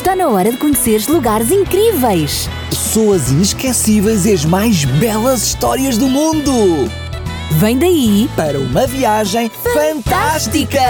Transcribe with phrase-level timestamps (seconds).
[0.00, 2.48] Está na hora de conheceres lugares incríveis.
[2.70, 6.50] Pessoas inesquecíveis e as mais belas histórias do mundo.
[7.58, 10.80] Vem daí Para uma viagem fantástica!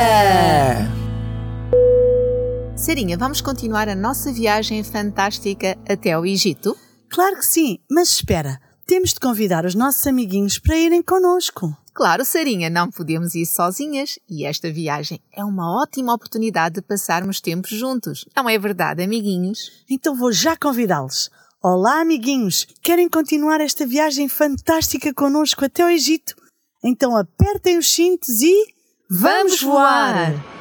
[2.77, 6.77] Sarinha, vamos continuar a nossa viagem fantástica até ao Egito?
[7.09, 11.77] Claro que sim, mas espera, temos de convidar os nossos amiguinhos para irem connosco.
[12.01, 17.43] Claro, Sarinha, não podemos ir sozinhas e esta viagem é uma ótima oportunidade de passarmos
[17.43, 18.25] tempos juntos.
[18.35, 19.85] Não é verdade, amiguinhos?
[19.87, 21.29] Então vou já convidá-los.
[21.63, 22.67] Olá, amiguinhos!
[22.81, 26.35] Querem continuar esta viagem fantástica connosco até ao Egito?
[26.83, 28.55] Então apertem os cintos e.
[29.11, 30.60] Vamos voar!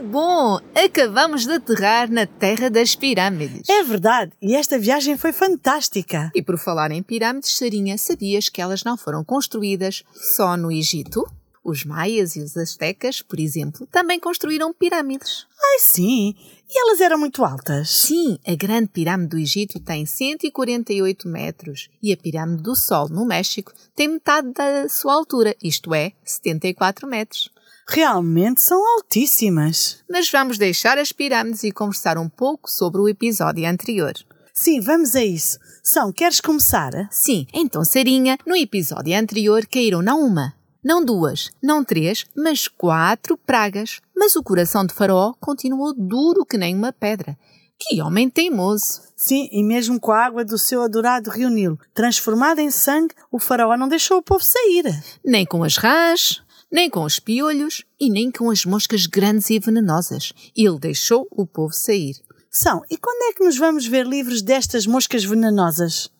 [0.00, 0.58] Bom!
[0.74, 3.68] Acabamos de aterrar na Terra das Pirâmides.
[3.68, 6.30] É verdade, e esta viagem foi fantástica.
[6.34, 11.24] E por falar em pirâmides, Sarinha, sabias que elas não foram construídas só no Egito?
[11.62, 15.46] Os maias e os astecas, por exemplo, também construíram pirâmides.
[15.62, 16.34] Ai sim,
[16.68, 17.90] e elas eram muito altas.
[17.90, 23.26] Sim, a grande pirâmide do Egito tem 148 metros e a pirâmide do Sol, no
[23.26, 27.50] México, tem metade da sua altura, isto é, 74 metros.
[27.92, 29.98] Realmente são altíssimas.
[30.08, 34.12] Mas vamos deixar as pirâmides e conversar um pouco sobre o episódio anterior.
[34.54, 35.58] Sim, vamos a isso.
[35.82, 36.92] São, queres começar?
[37.10, 43.36] Sim, então, Sarinha, no episódio anterior caíram não uma, não duas, não três, mas quatro
[43.36, 44.00] pragas.
[44.14, 47.36] Mas o coração de Faraó continuou duro que nem uma pedra.
[47.76, 49.00] Que homem teimoso!
[49.16, 53.38] Sim, e mesmo com a água do seu adorado rio Nilo transformada em sangue, o
[53.38, 54.84] faraó não deixou o povo sair.
[55.24, 59.58] Nem com as rãs, nem com os piolhos e nem com as moscas grandes e
[59.58, 60.32] venenosas.
[60.56, 62.14] Ele deixou o povo sair.
[62.50, 66.10] São, e quando é que nos vamos ver livres destas moscas venenosas?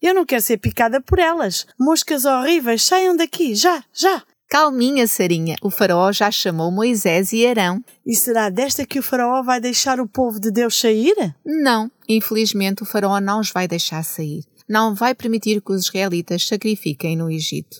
[0.00, 1.66] Eu não quero ser picada por elas.
[1.78, 4.22] Moscas horríveis, saiam daqui, já, já!
[4.48, 7.84] Calminha, Sarinha, o faraó já chamou Moisés e Arão.
[8.04, 11.14] E será desta que o faraó vai deixar o povo de Deus sair?
[11.46, 14.42] Não, infelizmente o faraó não os vai deixar sair.
[14.68, 17.76] Não vai permitir que os israelitas sacrifiquem no Egito.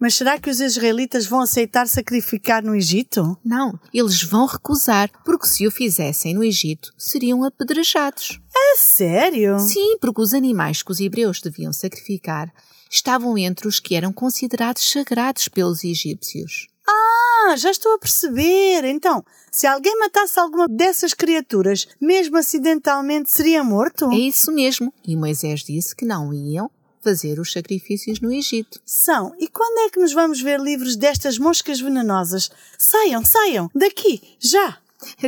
[0.00, 3.36] Mas será que os israelitas vão aceitar sacrificar no Egito?
[3.44, 8.40] Não, eles vão recusar, porque se o fizessem no Egito, seriam apedrejados.
[8.56, 9.58] É sério?
[9.58, 12.50] Sim, porque os animais que os hebreus deviam sacrificar
[12.90, 16.66] estavam entre os que eram considerados sagrados pelos egípcios.
[16.88, 18.84] Ah, já estou a perceber.
[18.84, 19.22] Então,
[19.52, 24.10] se alguém matasse alguma dessas criaturas, mesmo acidentalmente, seria morto?
[24.10, 24.92] É isso mesmo.
[25.06, 26.70] E Moisés disse que não iam
[27.02, 28.80] fazer os sacrifícios no Egito.
[28.84, 32.50] São, e quando é que nos vamos ver livres destas moscas venenosas?
[32.78, 34.78] Saiam, saiam, daqui, já!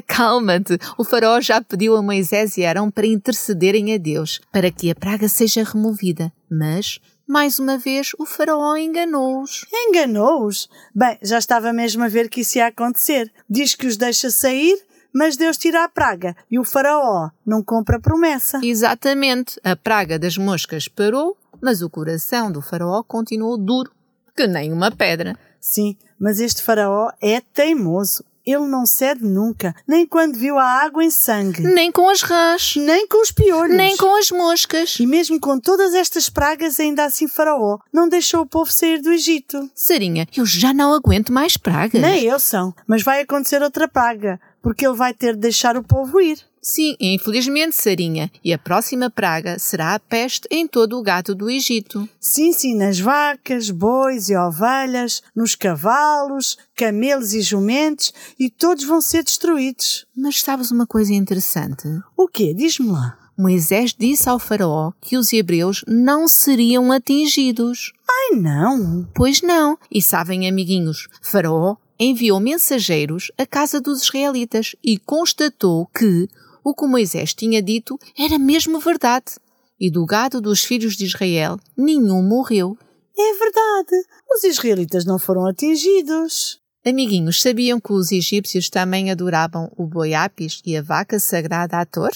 [0.06, 4.90] Calma-te, o faraó já pediu a Moisés e Arão para intercederem a Deus, para que
[4.90, 6.32] a praga seja removida.
[6.50, 9.64] Mas, mais uma vez, o faraó enganou-os.
[9.72, 10.68] Enganou-os?
[10.94, 13.32] Bem, já estava mesmo a ver que isso ia acontecer.
[13.48, 14.78] Diz que os deixa sair,
[15.12, 18.60] mas Deus tira a praga e o faraó não compra a promessa.
[18.62, 23.90] Exatamente, a praga das moscas parou, mas o coração do faraó continuou duro,
[24.36, 25.38] que nem uma pedra.
[25.60, 28.24] Sim, mas este faraó é teimoso.
[28.44, 32.74] Ele não cede nunca, nem quando viu a água em sangue, Nem com as rãs,
[32.74, 33.76] nem com os piolhos.
[33.76, 34.98] nem com as moscas.
[34.98, 39.12] E mesmo com todas estas pragas, ainda assim Faraó não deixou o povo sair do
[39.12, 39.70] Egito.
[39.76, 42.02] Sarinha, eu já não aguento mais pragas.
[42.02, 45.84] Nem eu são, mas vai acontecer outra praga, porque ele vai ter de deixar o
[45.84, 46.38] povo ir.
[46.62, 48.30] Sim, infelizmente, Sarinha.
[48.44, 52.08] E a próxima praga será a peste em todo o gado do Egito.
[52.20, 59.00] Sim, sim, nas vacas, bois e ovelhas, nos cavalos, camelos e jumentos, e todos vão
[59.00, 60.06] ser destruídos.
[60.16, 61.88] Mas sabes uma coisa interessante?
[62.16, 62.54] O quê?
[62.54, 63.18] Diz-me lá.
[63.36, 67.92] Moisés disse ao faraó que os hebreus não seriam atingidos.
[68.08, 69.08] Ai, não!
[69.14, 69.76] Pois não.
[69.90, 76.28] E sabem, amiguinhos, faraó enviou mensageiros à casa dos israelitas e constatou que
[76.64, 79.38] o que Moisés tinha dito era mesmo verdade.
[79.78, 82.76] E do gado dos filhos de Israel, nenhum morreu.
[83.16, 84.06] É verdade.
[84.30, 86.60] Os israelitas não foram atingidos.
[86.84, 92.10] Amiguinhos, sabiam que os egípcios também adoravam o boi Apis e a vaca sagrada Ator?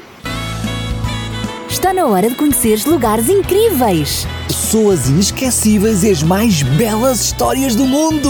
[1.68, 7.88] Está na hora de conheceres lugares incríveis, pessoas inesquecíveis e as mais belas histórias do
[7.88, 8.30] mundo.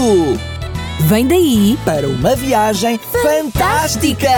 [1.06, 4.30] Vem daí para uma viagem fantástica.